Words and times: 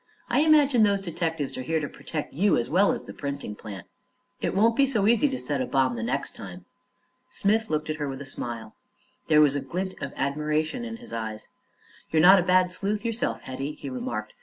I 0.29 0.39
imagine 0.39 0.81
those 0.81 0.99
detectives 0.99 1.59
are 1.59 1.61
here 1.61 1.79
to 1.79 1.87
protect 1.87 2.33
you, 2.33 2.57
as 2.57 2.71
well 2.71 2.91
as 2.91 3.05
the 3.05 3.13
printing 3.13 3.53
plant. 3.53 3.85
It 4.41 4.55
won't 4.55 4.75
be 4.75 4.87
so 4.87 5.05
easy 5.05 5.29
to 5.29 5.37
set 5.37 5.61
a 5.61 5.67
bomb 5.67 5.95
the 5.95 6.01
next 6.01 6.33
time." 6.33 6.65
Smith 7.29 7.69
looked 7.69 7.87
at 7.87 7.97
her 7.97 8.07
with 8.07 8.19
a 8.23 8.25
smile. 8.25 8.75
There 9.27 9.41
was 9.41 9.55
a 9.55 9.61
glint 9.61 9.93
of 10.01 10.11
admiration 10.15 10.83
in 10.83 10.97
his 10.97 11.13
eyes. 11.13 11.49
"You're 12.09 12.19
not 12.23 12.39
a 12.39 12.43
bad 12.43 12.71
sleuth 12.71 13.05
yourself, 13.05 13.41
Hetty," 13.41 13.73
he 13.73 13.91
remarked. 13.91 14.33